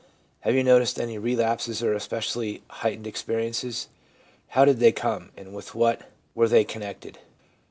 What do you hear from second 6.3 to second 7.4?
were they connected